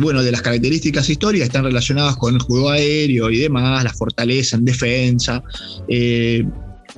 bueno, 0.00 0.22
de 0.22 0.32
las 0.32 0.42
características 0.42 1.08
históricas, 1.08 1.46
están 1.46 1.64
relacionadas 1.64 2.16
con 2.16 2.34
el 2.34 2.40
juego 2.42 2.70
aéreo 2.70 3.30
y 3.30 3.38
demás, 3.38 3.84
la 3.84 3.92
fortaleza 3.92 4.56
en 4.56 4.64
defensa. 4.64 5.42
Eh, 5.88 6.44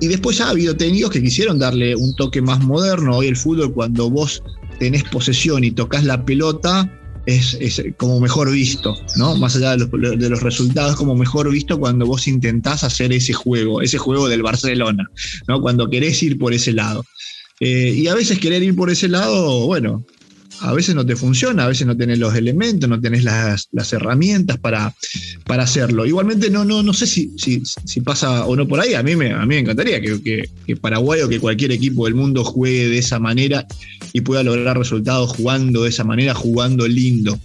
y 0.00 0.09
después 0.09 0.41
ha 0.41 0.50
habido 0.50 0.76
técnicos 0.76 1.11
que 1.12 1.23
quisieron 1.23 1.59
darle 1.59 1.95
un 1.95 2.14
toque 2.17 2.43
más 2.43 2.61
moderno. 2.61 3.19
Hoy 3.19 3.29
el 3.29 3.37
fútbol, 3.37 3.73
cuando 3.73 4.11
vos 4.11 4.43
tenés 4.79 5.05
posesión 5.05 5.62
y 5.62 5.71
tocas 5.71 6.05
la 6.05 6.25
pelota, 6.25 6.91
es, 7.26 7.83
como 7.97 8.21
mejor 8.21 8.50
visto, 8.50 8.97
¿no? 9.16 9.37
Más 9.37 9.57
allá 9.57 9.76
de 9.76 10.28
los, 10.28 10.43
resultados, 10.43 10.97
como 10.97 11.14
mejor 11.14 11.50
visto 11.50 11.78
cuando 11.78 12.07
vos 12.07 12.28
intentás 12.28 12.85
hacer 12.85 13.12
ese 13.12 13.33
juego, 13.33 13.83
ese 13.83 13.99
juego 13.99 14.28
del 14.28 14.43
Barcelona, 14.43 15.11
¿no? 15.49 15.61
Cuando 15.61 15.88
querés 15.88 16.23
ir 16.23 16.38
por 16.38 16.52
ese 16.52 16.73
lado. 16.73 17.04
Eh, 17.61 17.95
y 17.97 18.09
a 18.09 18.14
veces 18.14 18.38
querer 18.40 18.62
ir 18.62 18.75
por 18.75 18.90
ese 18.90 19.09
lado, 19.09 19.66
bueno, 19.66 20.04
a 20.64 20.73
veces 20.73 20.94
no 20.94 21.04
te 21.04 21.14
funciona, 21.14 21.64
a 21.64 21.68
veces 21.68 21.87
no 21.87 21.97
tenés 21.97 22.18
los 22.18 22.35
elementos, 22.35 22.88
no 22.88 22.99
tenés 22.99 23.23
las, 23.23 23.92
herramientas 23.92 24.59
para, 24.59 24.94
para, 25.44 25.64
hacerlo. 25.64 26.06
Igualmente 26.06 26.50
no, 26.50 26.64
no, 26.64 26.83
no 26.83 26.94
sé 26.94 27.06
si, 27.06 27.33
si, 27.37 28.00
pasa 28.00 28.47
o 28.47 28.56
no 28.56 28.66
por 28.66 28.80
ahí, 28.80 28.94
a 28.94 29.02
mí 29.02 29.14
me, 29.14 29.33
a 29.33 29.40
mí 29.40 29.49
me 29.54 29.59
encantaría 29.59 30.00
que, 30.00 30.49
que, 30.66 30.76
Paraguay 30.76 31.21
o 31.21 31.28
que 31.28 31.38
cualquier 31.38 31.73
equipo 31.73 32.06
del 32.06 32.14
mundo 32.14 32.44
juegue 32.44 32.88
de 32.88 32.99
esa 32.99 33.18
manera 33.18 33.66
y 34.12 34.23
pueda 34.23 34.42
lograr 34.42 34.78
resultados 34.78 35.33
jugando 35.33 35.83
de 35.83 35.90
esa 35.90 36.04
manera, 36.04 36.35
jugando 36.35 36.88
lindo, 36.88 37.38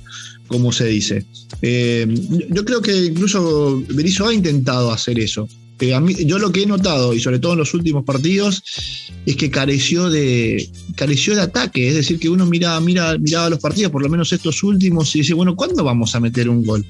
como 0.47 0.71
se 0.71 0.85
dice. 0.85 1.25
Eh, 1.61 2.07
yo 2.49 2.63
creo 2.63 2.81
que 2.81 3.05
incluso 3.05 3.83
Berizzo 3.89 4.27
ha 4.27 4.33
intentado 4.33 4.93
hacer 4.93 5.19
eso 5.19 5.47
yo 6.25 6.39
lo 6.39 6.51
que 6.51 6.63
he 6.63 6.65
notado, 6.65 7.13
y 7.13 7.19
sobre 7.19 7.39
todo 7.39 7.53
en 7.53 7.59
los 7.59 7.74
últimos 7.74 8.03
partidos, 8.03 8.63
es 9.25 9.36
que 9.36 9.50
careció 9.50 10.09
de, 10.09 10.69
careció 10.95 11.36
de 11.36 11.41
ataque. 11.41 11.88
Es 11.88 11.95
decir, 11.95 12.19
que 12.19 12.29
uno 12.29 12.45
mira, 12.45 12.79
mira, 12.79 13.17
miraba 13.17 13.50
los 13.50 13.59
partidos, 13.59 13.91
por 13.91 14.01
lo 14.01 14.09
menos 14.09 14.31
estos 14.33 14.63
últimos, 14.63 15.15
y 15.15 15.19
dice, 15.19 15.33
bueno, 15.33 15.55
¿cuándo 15.55 15.83
vamos 15.83 16.15
a 16.15 16.19
meter 16.19 16.50
un 16.50 16.63
gol? 16.63 16.86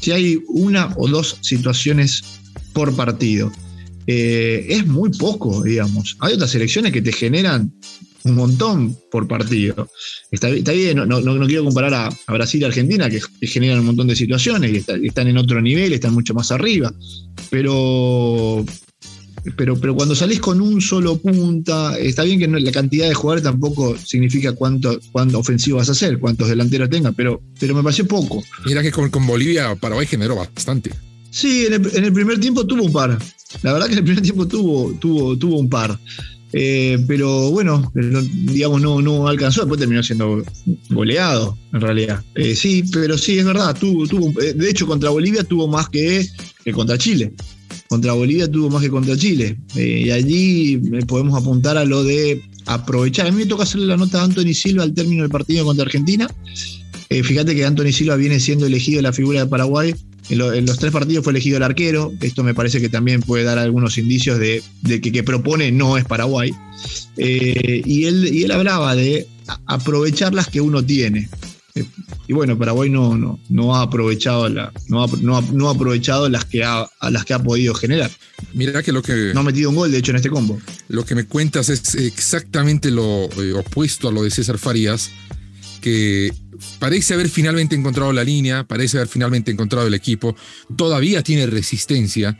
Si 0.00 0.12
hay 0.12 0.38
una 0.48 0.92
o 0.96 1.08
dos 1.08 1.38
situaciones 1.40 2.22
por 2.72 2.94
partido. 2.94 3.50
Eh, 4.06 4.66
es 4.68 4.86
muy 4.86 5.10
poco, 5.10 5.62
digamos. 5.62 6.16
Hay 6.20 6.34
otras 6.34 6.50
selecciones 6.50 6.92
que 6.92 7.02
te 7.02 7.12
generan 7.12 7.72
un 8.26 8.34
montón 8.34 8.96
por 9.10 9.26
partido. 9.26 9.88
Está, 10.30 10.48
bien, 10.48 10.96
no, 10.96 11.20
no, 11.20 11.46
quiero 11.46 11.64
comparar 11.64 11.94
a, 11.94 12.32
Brasil 12.32 12.60
y 12.60 12.64
Argentina, 12.64 13.08
que, 13.08 13.20
generan 13.46 13.80
un 13.80 13.86
montón 13.86 14.08
de 14.08 14.16
situaciones 14.16 14.72
y 14.72 15.06
están 15.06 15.28
en 15.28 15.38
otro 15.38 15.60
nivel, 15.60 15.92
están 15.92 16.14
mucho 16.14 16.34
más 16.34 16.50
arriba. 16.50 16.92
Pero, 17.50 18.64
pero, 19.56 19.76
pero 19.76 19.94
cuando 19.94 20.14
salís 20.14 20.40
con 20.40 20.60
un 20.60 20.80
solo 20.80 21.18
punta, 21.18 21.96
está 21.98 22.24
bien 22.24 22.38
que 22.38 22.48
la 22.48 22.72
cantidad 22.72 23.08
de 23.08 23.14
jugadores 23.14 23.44
tampoco 23.44 23.96
significa 23.96 24.52
cuánto, 24.52 24.98
cuánto 25.12 25.38
ofensivo 25.38 25.78
vas 25.78 25.88
a 25.88 25.92
hacer, 25.92 26.18
cuántos 26.18 26.48
delanteros 26.48 26.90
tenga, 26.90 27.12
pero, 27.12 27.40
pero 27.58 27.74
me 27.74 27.82
pareció 27.82 28.06
poco. 28.06 28.42
Mira 28.64 28.82
que 28.82 28.90
con, 28.90 29.08
con 29.10 29.26
Bolivia, 29.26 29.74
Paraguay 29.76 30.06
generó 30.06 30.36
bastante. 30.36 30.90
Sí, 31.30 31.66
en 31.66 31.74
el, 31.74 32.12
primer 32.12 32.40
tiempo 32.40 32.66
tuvo 32.66 32.84
un 32.84 32.92
par. 32.92 33.18
La 33.62 33.72
verdad 33.74 33.86
que 33.86 33.92
en 33.92 33.98
el 33.98 34.04
primer 34.04 34.22
tiempo 34.22 34.48
tuvo, 34.48 34.92
tuvo, 34.94 35.36
tuvo 35.36 35.58
un 35.58 35.68
par. 35.68 35.98
Eh, 36.52 36.98
pero 37.06 37.50
bueno, 37.50 37.92
digamos, 37.94 38.80
no, 38.80 39.02
no 39.02 39.28
alcanzó, 39.28 39.62
después 39.62 39.80
terminó 39.80 40.02
siendo 40.02 40.42
goleado, 40.90 41.58
en 41.72 41.80
realidad. 41.80 42.24
Eh, 42.34 42.54
sí, 42.54 42.84
pero 42.92 43.18
sí, 43.18 43.38
es 43.38 43.44
verdad, 43.44 43.76
tuvo, 43.78 44.06
tuvo, 44.06 44.40
eh, 44.40 44.52
de 44.54 44.70
hecho 44.70 44.86
contra 44.86 45.10
Bolivia 45.10 45.42
tuvo 45.44 45.68
más 45.68 45.88
que, 45.88 46.26
contra 46.72 46.98
Chile. 46.98 47.32
Contra 47.88 48.14
Bolivia 48.14 48.50
tuvo 48.50 48.70
más 48.70 48.82
que 48.82 48.90
contra 48.90 49.16
Chile. 49.16 49.56
y 49.74 50.10
allí 50.10 50.78
podemos 51.06 51.40
apuntar 51.40 51.76
a 51.76 51.84
lo 51.84 52.02
de 52.02 52.42
aprovechar. 52.66 53.26
A 53.26 53.30
mí 53.30 53.38
me 53.38 53.46
toca 53.46 53.62
hacerle 53.62 53.86
la 53.86 53.96
nota 53.96 54.20
a 54.20 54.24
Anthony 54.24 54.54
Silva 54.54 54.82
al 54.82 54.94
término 54.94 55.22
del 55.22 55.30
partido 55.30 55.64
contra 55.64 55.84
Argentina. 55.84 56.28
fíjate 57.08 57.54
que 57.54 57.64
Anthony 57.64 57.92
Silva 57.92 58.16
viene 58.16 58.40
siendo 58.40 58.66
elegido 58.66 59.02
la 59.02 59.12
figura 59.12 59.40
de 59.40 59.46
Paraguay 59.46 59.94
en, 60.28 60.66
los 60.66 60.78
tres 60.78 60.92
partidos 60.92 61.24
fue 61.24 61.32
elegido 61.32 61.56
el 61.56 61.62
arquero. 61.62 62.12
Esto 62.20 62.42
me 62.42 62.54
parece 62.54 62.80
que 62.80 62.88
también 62.88 63.22
puede 63.22 63.44
dar 63.44 63.58
algunos 63.58 63.98
indicios 63.98 64.38
de, 64.38 64.62
que, 64.84 65.00
que 65.00 65.22
propone 65.22 65.70
no 65.72 65.96
es 65.96 66.04
Paraguay. 66.04 66.52
Eh, 67.16 67.82
y, 67.84 68.04
él, 68.04 68.28
y 68.32 68.44
él 68.44 68.50
hablaba 68.50 68.94
de 68.94 69.26
aprovechar 69.66 70.34
las 70.34 70.48
que 70.48 70.60
uno 70.60 70.84
tiene. 70.84 71.28
Eh, 71.74 71.84
y 72.26 72.32
bueno, 72.32 72.58
Paraguay 72.58 72.90
no, 72.90 73.16
no, 73.16 73.38
no 73.48 73.76
ha 73.76 73.82
aprovechado 73.82 74.48
la, 74.48 74.72
no, 74.88 75.04
ha, 75.04 75.08
no, 75.20 75.68
ha, 75.68 75.72
aprovechado 75.72 76.28
las 76.28 76.44
que 76.44 76.64
ha, 76.64 76.88
a 77.00 77.10
las 77.10 77.24
que 77.24 77.34
ha 77.34 77.38
podido 77.38 77.74
generar. 77.74 78.10
Mira 78.54 78.82
que 78.82 78.92
lo 78.92 79.02
que. 79.02 79.32
No 79.34 79.40
ha 79.40 79.44
metido 79.44 79.70
un 79.70 79.76
gol, 79.76 79.92
de 79.92 79.98
hecho, 79.98 80.10
en 80.10 80.16
este 80.16 80.30
combo. 80.30 80.58
Lo 80.88 81.04
que 81.04 81.14
me 81.14 81.26
cuentas 81.26 81.68
es 81.68 81.94
exactamente 81.94 82.90
lo 82.90 83.28
eh, 83.40 83.52
opuesto 83.52 84.08
a 84.08 84.12
lo 84.12 84.22
de 84.22 84.30
César 84.30 84.58
Farías, 84.58 85.10
parece 86.78 87.14
haber 87.14 87.28
finalmente 87.28 87.74
encontrado 87.74 88.12
la 88.12 88.24
línea, 88.24 88.64
parece 88.64 88.98
haber 88.98 89.08
finalmente 89.08 89.50
encontrado 89.50 89.86
el 89.86 89.94
equipo, 89.94 90.34
todavía 90.76 91.22
tiene 91.22 91.46
resistencia 91.46 92.38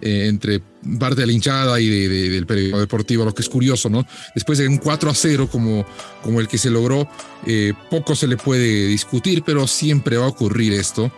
eh, 0.00 0.26
entre 0.28 0.60
parte 0.98 1.22
de 1.22 1.26
la 1.26 1.32
hinchada 1.32 1.80
y 1.80 1.88
del 1.88 2.46
periodismo 2.46 2.80
deportivo, 2.80 3.24
lo 3.24 3.34
que 3.34 3.40
es 3.40 3.48
curioso, 3.48 3.88
¿no? 3.88 4.06
Después 4.34 4.58
de 4.58 4.68
un 4.68 4.76
4 4.76 5.10
a 5.10 5.14
0 5.14 5.48
como, 5.50 5.86
como 6.22 6.40
el 6.40 6.48
que 6.48 6.58
se 6.58 6.68
logró, 6.68 7.08
eh, 7.46 7.72
poco 7.90 8.14
se 8.14 8.26
le 8.26 8.36
puede 8.36 8.86
discutir, 8.88 9.42
pero 9.42 9.66
siempre 9.66 10.18
va 10.18 10.26
a 10.26 10.28
ocurrir 10.28 10.74
esto. 10.74 11.10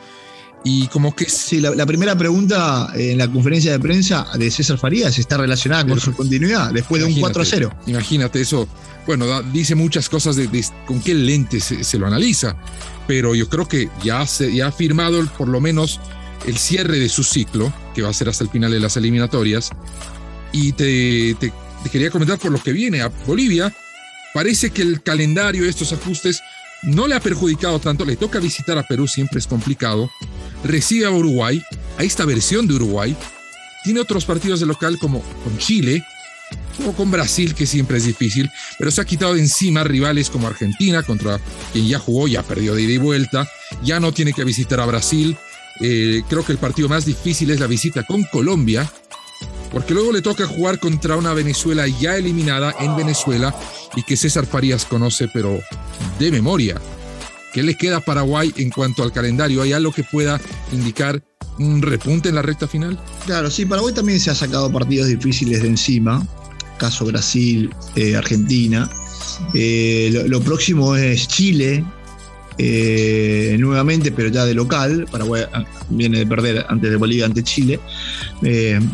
Y 0.64 0.88
como 0.88 1.14
que... 1.14 1.28
Sí, 1.28 1.60
la, 1.60 1.86
primera 1.86 2.16
pregunta 2.16 2.92
en 2.94 3.18
la 3.18 3.28
conferencia 3.28 3.72
de 3.72 3.78
prensa 3.78 4.26
de 4.34 4.50
César 4.50 4.78
Farías 4.78 5.18
está 5.18 5.36
relacionada 5.36 5.86
con 5.86 6.00
su 6.00 6.12
continuidad, 6.12 6.72
después 6.72 7.00
de 7.02 7.08
un 7.08 7.18
4 7.18 7.42
a 7.42 7.44
0. 7.44 7.74
Imagínate 7.86 8.40
eso. 8.40 8.68
Bueno, 9.06 9.42
dice 9.42 9.74
muchas 9.74 10.08
cosas 10.08 10.36
de, 10.36 10.64
con 10.86 11.00
qué 11.00 11.14
lente 11.14 11.60
se, 11.60 11.98
lo 11.98 12.06
analiza, 12.06 12.56
pero 13.06 13.34
yo 13.34 13.48
creo 13.48 13.66
que 13.66 13.88
ya, 14.02 14.26
se, 14.26 14.54
ya 14.54 14.66
ha 14.66 14.72
firmado 14.72 15.24
por 15.38 15.48
lo 15.48 15.60
menos 15.60 16.00
el 16.46 16.58
cierre 16.58 16.98
de 16.98 17.08
su 17.08 17.24
ciclo, 17.24 17.72
que 17.94 18.02
va 18.02 18.10
a 18.10 18.12
ser 18.12 18.28
hasta 18.28 18.44
el 18.44 18.50
final 18.50 18.70
de 18.70 18.80
las 18.80 18.96
eliminatorias. 18.96 19.70
Y 20.52 20.72
te, 20.72 21.34
te, 21.40 21.52
te 21.82 21.90
quería 21.90 22.10
comentar 22.10 22.38
por 22.38 22.50
lo 22.50 22.62
que 22.62 22.72
viene 22.72 23.00
a 23.00 23.08
Bolivia. 23.26 23.74
Parece 24.34 24.70
que 24.70 24.82
el 24.82 25.02
calendario, 25.02 25.64
estos 25.64 25.92
ajustes, 25.92 26.42
no 26.82 27.06
le 27.06 27.14
ha 27.14 27.20
perjudicado 27.20 27.78
tanto, 27.78 28.04
le 28.04 28.16
toca 28.16 28.38
visitar 28.38 28.78
a 28.78 28.86
Perú, 28.86 29.08
siempre 29.08 29.38
es 29.38 29.46
complicado, 29.46 30.10
recibe 30.64 31.06
a 31.06 31.10
Uruguay, 31.10 31.62
a 31.98 32.04
esta 32.04 32.24
versión 32.24 32.66
de 32.66 32.74
Uruguay, 32.74 33.16
tiene 33.84 34.00
otros 34.00 34.24
partidos 34.24 34.60
de 34.60 34.66
local 34.66 34.98
como 34.98 35.22
con 35.44 35.56
Chile, 35.58 36.04
o 36.86 36.92
con 36.92 37.10
Brasil, 37.10 37.54
que 37.54 37.66
siempre 37.66 37.98
es 37.98 38.04
difícil, 38.04 38.50
pero 38.78 38.90
se 38.90 39.00
ha 39.00 39.04
quitado 39.04 39.34
de 39.34 39.40
encima 39.40 39.84
rivales 39.84 40.30
como 40.30 40.46
Argentina, 40.46 41.02
contra 41.02 41.40
quien 41.72 41.86
ya 41.86 41.98
jugó, 41.98 42.28
ya 42.28 42.42
perdió 42.42 42.74
de 42.74 42.82
ida 42.82 42.92
y 42.92 42.98
vuelta, 42.98 43.48
ya 43.82 44.00
no 44.00 44.12
tiene 44.12 44.32
que 44.32 44.44
visitar 44.44 44.80
a 44.80 44.86
Brasil, 44.86 45.36
eh, 45.80 46.22
creo 46.28 46.44
que 46.44 46.52
el 46.52 46.58
partido 46.58 46.88
más 46.88 47.04
difícil 47.04 47.50
es 47.50 47.60
la 47.60 47.66
visita 47.66 48.04
con 48.04 48.22
Colombia, 48.24 48.90
porque 49.70 49.94
luego 49.94 50.12
le 50.12 50.22
toca 50.22 50.46
jugar 50.46 50.78
contra 50.78 51.16
una 51.16 51.34
Venezuela 51.34 51.86
ya 51.86 52.16
eliminada 52.16 52.74
en 52.80 52.96
Venezuela 52.96 53.54
y 53.94 54.02
que 54.02 54.16
César 54.16 54.46
Farías 54.46 54.84
conoce, 54.84 55.28
pero 55.28 55.60
de 56.18 56.30
memoria. 56.30 56.80
¿Qué 57.52 57.62
le 57.62 57.76
queda 57.76 57.98
a 57.98 58.00
Paraguay 58.00 58.52
en 58.56 58.70
cuanto 58.70 59.02
al 59.02 59.12
calendario? 59.12 59.62
¿Hay 59.62 59.72
algo 59.72 59.92
que 59.92 60.04
pueda 60.04 60.40
indicar 60.72 61.22
un 61.58 61.82
repunte 61.82 62.28
en 62.28 62.34
la 62.34 62.42
recta 62.42 62.68
final? 62.68 62.98
Claro, 63.26 63.50
sí, 63.50 63.66
Paraguay 63.66 63.94
también 63.94 64.20
se 64.20 64.30
ha 64.30 64.34
sacado 64.34 64.70
partidos 64.70 65.08
difíciles 65.08 65.62
de 65.62 65.68
encima, 65.68 66.26
caso 66.78 67.04
Brasil, 67.06 67.70
eh, 67.96 68.16
Argentina. 68.16 68.88
Eh, 69.54 70.24
lo, 70.26 70.40
próximo 70.40 70.94
es 70.96 71.26
Chile, 71.28 71.84
eh, 72.58 73.56
nuevamente, 73.58 74.12
pero 74.12 74.28
ya 74.28 74.44
de 74.44 74.54
local. 74.54 75.06
Paraguay 75.10 75.44
ah, 75.52 75.64
viene 75.88 76.18
de 76.18 76.26
perder 76.26 76.66
antes 76.68 76.90
de 76.90 76.96
Bolivia 76.96 77.26
ante 77.26 77.42
Chile. 77.42 77.80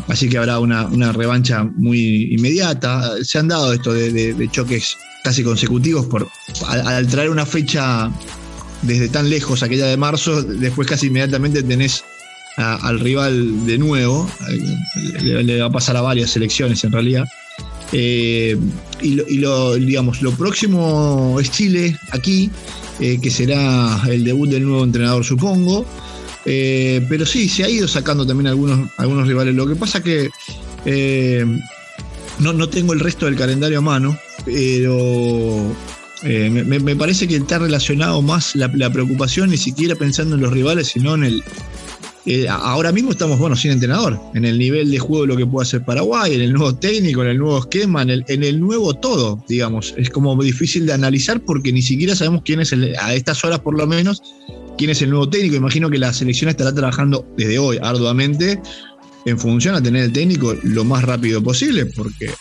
así 0.07 0.29
que 0.29 0.37
habrá 0.37 0.59
una, 0.59 1.11
revancha 1.11 1.63
muy 1.63 2.33
inmediata. 2.33 3.23
Se 3.23 3.37
han 3.37 3.47
dado 3.47 3.73
esto 3.73 3.93
de, 3.93 4.47
choques 4.51 4.97
casi 5.23 5.43
consecutivos 5.43 6.05
por, 6.05 6.27
al, 6.67 7.07
traer 7.07 7.29
una 7.29 7.45
fecha 7.45 8.11
desde 8.81 9.09
tan 9.09 9.29
lejos, 9.29 9.63
aquella 9.63 9.87
de 9.87 9.97
marzo, 9.97 10.43
después 10.43 10.87
casi 10.87 11.07
inmediatamente 11.07 11.63
tenés 11.63 12.03
al 12.57 12.99
rival 12.99 13.65
de 13.65 13.77
nuevo. 13.77 14.29
Le, 15.21 15.59
va 15.59 15.67
a 15.67 15.71
pasar 15.71 15.97
a 15.97 16.01
varias 16.01 16.31
selecciones 16.31 16.83
en 16.83 16.91
realidad. 16.91 17.27
Eh, 17.91 18.57
y, 19.01 19.37
lo, 19.37 19.75
digamos, 19.75 20.21
lo 20.21 20.31
próximo 20.31 21.37
es 21.39 21.51
Chile 21.51 21.97
aquí, 22.11 22.49
eh, 22.99 23.19
que 23.21 23.29
será 23.29 24.01
el 24.07 24.23
debut 24.23 24.49
del 24.49 24.65
nuevo 24.65 24.83
entrenador, 24.83 25.23
supongo. 25.23 25.85
Eh, 26.45 27.05
pero 27.09 27.25
sí, 27.25 27.49
se 27.49 27.63
ha 27.63 27.69
ido 27.69 27.87
sacando 27.87 28.25
también 28.25 28.47
algunos, 28.47 28.89
algunos 28.97 29.27
rivales. 29.27 29.55
Lo 29.55 29.67
que 29.67 29.75
pasa 29.75 30.01
que 30.01 30.29
no, 32.39 32.53
no 32.53 32.69
tengo 32.69 32.93
el 32.93 32.99
resto 32.99 33.25
del 33.25 33.35
calendario 33.35 33.79
a 33.79 33.81
mano, 33.81 34.17
pero 34.45 35.75
me, 36.25 36.95
parece 36.95 37.27
que 37.27 37.35
está 37.35 37.59
relacionado 37.59 38.21
más 38.21 38.55
la, 38.55 38.91
preocupación 38.91 39.51
ni 39.51 39.57
siquiera 39.57 39.95
pensando 39.95 40.35
en 40.35 40.41
los 40.41 40.51
rivales, 40.51 40.87
sino 40.87 41.15
en 41.15 41.23
el, 41.23 41.43
eh, 42.25 42.47
ahora 42.49 42.91
mismo 42.91 43.11
estamos, 43.11 43.37
bueno, 43.37 43.55
sin 43.55 43.71
entrenador, 43.71 44.19
en 44.33 44.45
el 44.45 44.57
nivel 44.57 44.89
de 44.89 44.97
juego 44.97 45.23
de 45.23 45.27
lo 45.27 45.37
que 45.37 45.45
puede 45.45 45.67
hacer 45.67 45.85
Paraguay, 45.85 46.33
en 46.33 46.41
el 46.41 46.53
nuevo 46.53 46.73
técnico, 46.75 47.21
en 47.21 47.29
el 47.29 47.37
nuevo 47.37 47.59
esquema, 47.59 48.01
en 48.01 48.43
el, 48.43 48.59
nuevo 48.59 48.95
todo, 48.95 49.43
digamos. 49.47 49.93
Es 49.95 50.09
como 50.09 50.35
difícil 50.41 50.87
de 50.87 50.93
analizar 50.93 51.39
porque 51.41 51.71
ni 51.71 51.83
siquiera 51.83 52.15
sabemos 52.15 52.41
quién 52.43 52.61
es, 52.61 52.71
el, 52.73 52.95
a 52.99 53.13
estas 53.13 53.43
horas 53.45 53.59
por 53.59 53.77
lo 53.77 53.85
menos, 53.85 54.23
quién 54.75 54.89
es 54.89 55.03
el 55.03 55.11
nuevo 55.11 55.29
técnico. 55.29 55.55
Imagino 55.55 55.87
que 55.89 55.99
la 55.99 56.11
selección 56.13 56.49
estará 56.49 56.73
trabajando 56.73 57.27
desde 57.37 57.59
hoy 57.59 57.77
arduamente 57.79 58.59
en 59.25 59.37
función 59.37 59.75
a 59.75 59.83
tener 59.83 60.05
el 60.05 60.11
técnico 60.11 60.55
lo 60.63 60.83
más 60.83 61.03
rápido 61.03 61.43
posible, 61.43 61.85
porque 61.85 62.31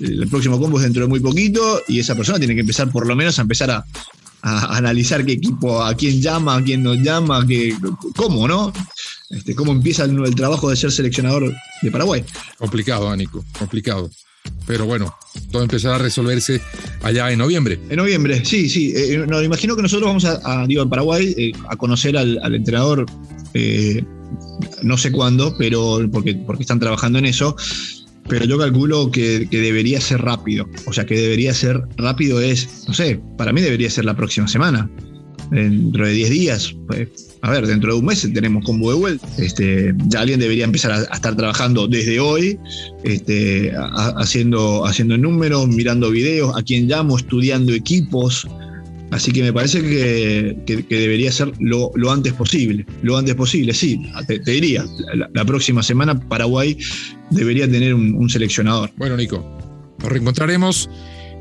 el 0.00 0.28
próximo 0.28 0.60
combo 0.60 0.78
es 0.78 0.84
dentro 0.84 1.02
de 1.02 1.08
muy 1.08 1.20
poquito 1.20 1.82
y 1.88 1.98
esa 1.98 2.14
persona 2.14 2.38
tiene 2.38 2.54
que 2.54 2.60
empezar 2.60 2.90
por 2.90 3.06
lo 3.06 3.16
menos 3.16 3.38
a 3.38 3.42
empezar 3.42 3.70
a, 3.70 3.84
a 4.42 4.76
analizar 4.76 5.24
qué 5.24 5.32
equipo, 5.32 5.82
a 5.82 5.94
quién 5.94 6.20
llama, 6.20 6.56
a 6.56 6.62
quién 6.62 6.82
nos 6.82 6.98
llama, 6.98 7.46
qué, 7.46 7.74
cómo, 8.16 8.48
¿no? 8.48 8.72
Este, 9.30 9.54
cómo 9.54 9.72
empieza 9.72 10.04
el, 10.04 10.34
trabajo 10.34 10.68
de 10.68 10.76
ser 10.76 10.90
seleccionador 10.90 11.54
de 11.80 11.90
Paraguay. 11.90 12.24
Complicado, 12.58 13.08
Anico, 13.08 13.44
complicado. 13.58 14.10
Pero 14.66 14.86
bueno, 14.86 15.14
todo 15.52 15.62
empezará 15.62 15.94
a 15.94 15.98
resolverse 15.98 16.60
allá 17.02 17.30
en 17.30 17.38
noviembre. 17.38 17.78
En 17.88 17.96
noviembre, 17.96 18.44
sí, 18.44 18.68
sí. 18.68 18.92
Eh, 18.94 19.24
no, 19.28 19.40
imagino 19.40 19.76
que 19.76 19.82
nosotros 19.82 20.08
vamos 20.08 20.24
a, 20.24 20.66
digo, 20.66 20.82
en 20.82 20.90
Paraguay 20.90 21.32
eh, 21.38 21.52
a 21.68 21.76
conocer 21.76 22.16
al, 22.16 22.52
entrenador, 22.52 23.06
eh, 23.54 24.04
no 24.82 24.98
sé 24.98 25.12
cuándo, 25.12 25.56
pero 25.56 26.00
porque, 26.12 26.34
porque 26.34 26.64
están 26.64 26.80
trabajando 26.80 27.20
en 27.20 27.26
eso 27.26 27.56
pero 28.28 28.44
yo 28.44 28.58
calculo 28.58 29.10
que, 29.10 29.46
debería 29.50 30.00
ser 30.00 30.22
rápido. 30.22 30.68
O 30.86 30.92
sea, 30.92 31.04
que 31.04 31.16
debería 31.16 31.52
ser 31.54 31.82
rápido 31.96 32.40
es, 32.40 32.84
no 32.86 32.94
sé, 32.94 33.20
para 33.36 33.52
mí 33.52 33.60
debería 33.60 33.90
ser 33.90 34.04
la 34.04 34.16
próxima 34.16 34.48
semana. 34.48 34.90
Dentro 35.50 36.06
de 36.06 36.14
10 36.14 36.30
días, 36.30 36.74
pues, 36.86 37.08
a 37.42 37.50
ver, 37.50 37.66
dentro 37.66 37.92
de 37.92 37.98
un 37.98 38.06
mes 38.06 38.26
tenemos 38.32 38.64
combo 38.64 38.90
de 38.90 38.98
vuelta. 38.98 39.28
Este, 39.36 39.94
ya 40.06 40.20
alguien 40.20 40.40
debería 40.40 40.64
empezar 40.64 40.92
a, 40.92 41.02
estar 41.14 41.36
trabajando 41.36 41.86
desde 41.88 42.20
hoy, 42.20 42.58
este, 43.04 43.72
haciendo, 44.16 44.86
haciendo 44.86 45.18
números, 45.18 45.68
mirando 45.68 46.10
videos, 46.10 46.56
a 46.56 46.62
quien 46.62 46.88
llamo, 46.88 47.18
estudiando 47.18 47.72
equipos, 47.72 48.46
Así 49.12 49.30
que 49.30 49.42
me 49.42 49.52
parece 49.52 49.82
que, 49.82 50.84
debería 50.88 51.30
ser 51.30 51.52
lo, 51.60 51.92
antes 52.10 52.32
posible. 52.32 52.86
Lo 53.02 53.18
antes 53.18 53.34
posible, 53.34 53.74
sí. 53.74 54.00
Te, 54.26 54.38
diría, 54.38 54.86
la, 55.34 55.44
próxima 55.44 55.82
semana 55.82 56.18
Paraguay 56.18 56.78
debería 57.30 57.70
tener 57.70 57.92
un, 57.94 58.30
seleccionador. 58.30 58.90
Bueno, 58.96 59.18
Nico, 59.18 59.44
nos 59.98 60.10
reencontraremos 60.10 60.88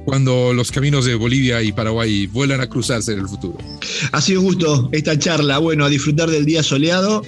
cuando 0.03 0.53
los 0.53 0.69
caminos 0.69 1.05
de 1.05 1.15
Bolivia 1.15 1.63
y 1.63 1.71
Paraguay 1.71 2.27
vuelvan 2.27 2.59
a 2.59 2.67
cruzarse 2.67 3.13
en 3.13 3.19
el 3.19 3.29
futuro. 3.29 3.57
Ha 4.11 4.19
sido 4.19 4.41
un 4.41 4.47
gusto 4.47 4.89
esta 4.91 5.17
charla. 5.17 5.57
Bueno, 5.59 5.85
a 5.85 5.89
disfrutar 5.89 6.29
del 6.29 6.45
día 6.45 6.63
soleado. 6.63 7.23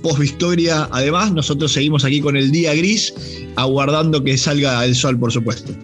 Post 0.00 0.20
Victoria, 0.20 0.88
además, 0.92 1.32
nosotros 1.32 1.72
seguimos 1.72 2.04
aquí 2.04 2.20
con 2.20 2.36
el 2.36 2.52
día 2.52 2.72
gris, 2.72 3.12
aguardando 3.56 4.22
que 4.22 4.38
salga 4.38 4.84
el 4.84 4.94
sol, 4.94 5.18
por 5.18 5.32
supuesto. 5.32 5.74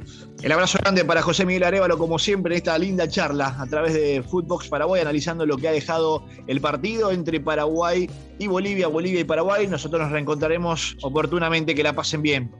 El 0.45 0.53
abrazo 0.53 0.77
grande 0.79 1.07
para 1.07 1.23
José 1.23 1.47
Miguel 1.47 1.63
Arevalo, 1.63 1.97
como 1.97 2.19
siempre, 2.19 2.53
en 2.53 2.59
esta 2.59 2.77
linda 2.77 3.09
charla 3.09 3.57
a 3.59 3.67
través 3.67 3.95
de 3.95 4.23
Footbox 4.23 4.69
Paraguay, 4.69 5.01
analizando 5.01 5.47
lo 5.47 5.57
que 5.57 5.69
ha 5.69 5.73
dejado 5.73 6.27
el 6.47 6.61
partido 6.61 7.11
entre 7.13 7.41
Paraguay 7.41 8.11
y 8.39 8.47
Bolivia, 8.47 8.89
Bolivia 8.89 9.21
y 9.21 9.25
Paraguay. 9.25 9.67
Nosotros 9.67 10.03
nos 10.03 10.13
reencontraremos 10.13 10.99
oportunamente. 11.01 11.75
Que 11.75 11.83
la 11.83 11.95
pasen 11.95 12.21
bien. 12.21 12.53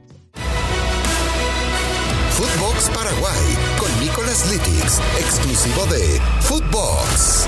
Footbox 2.31 2.89
Paraguay 2.89 3.55
con 3.77 3.99
Nicolás 4.03 4.51
Litix, 4.51 4.99
exclusivo 5.19 5.85
de 5.85 6.19
Footbox. 6.41 7.47